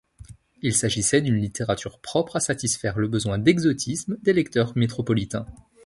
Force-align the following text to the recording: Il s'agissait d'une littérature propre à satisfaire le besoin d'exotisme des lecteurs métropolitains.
Il 0.63 0.73
s'agissait 0.73 1.21
d'une 1.21 1.37
littérature 1.39 1.99
propre 1.99 2.35
à 2.37 2.39
satisfaire 2.39 2.97
le 2.97 3.07
besoin 3.07 3.37
d'exotisme 3.37 4.17
des 4.23 4.33
lecteurs 4.33 4.73
métropolitains. 4.75 5.45